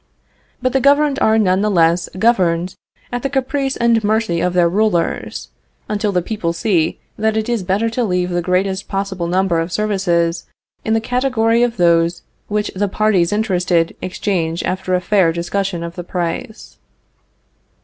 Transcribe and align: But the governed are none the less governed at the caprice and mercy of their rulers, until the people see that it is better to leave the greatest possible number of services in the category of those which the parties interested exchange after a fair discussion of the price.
But 0.63 0.73
the 0.73 0.79
governed 0.81 1.19
are 1.19 1.37
none 1.37 1.61
the 1.61 1.69
less 1.69 2.09
governed 2.17 2.73
at 3.11 3.21
the 3.21 3.29
caprice 3.29 3.77
and 3.77 4.03
mercy 4.03 4.41
of 4.41 4.53
their 4.53 4.67
rulers, 4.67 5.49
until 5.87 6.11
the 6.11 6.23
people 6.23 6.53
see 6.53 6.99
that 7.19 7.37
it 7.37 7.47
is 7.47 7.61
better 7.61 7.87
to 7.91 8.03
leave 8.03 8.31
the 8.31 8.41
greatest 8.41 8.87
possible 8.87 9.27
number 9.27 9.59
of 9.59 9.71
services 9.71 10.47
in 10.83 10.95
the 10.95 11.01
category 11.01 11.61
of 11.61 11.77
those 11.77 12.23
which 12.47 12.71
the 12.73 12.87
parties 12.87 13.31
interested 13.31 13.95
exchange 14.01 14.63
after 14.63 14.95
a 14.95 15.01
fair 15.01 15.31
discussion 15.31 15.83
of 15.83 15.93
the 15.93 16.03
price. 16.03 16.79